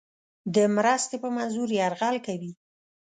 [0.55, 2.51] د مرستې په منظور یرغل کوي.